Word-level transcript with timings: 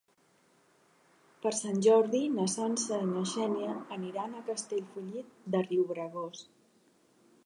Per 1.43 1.51
Sant 1.57 1.83
Jordi 1.87 2.21
na 2.37 2.45
Sança 2.55 2.97
i 3.05 3.09
na 3.09 3.23
Xènia 3.33 3.75
aniran 3.97 4.33
a 4.35 4.41
Castellfollit 4.47 5.29
de 5.57 5.63
Riubregós. 5.69 6.43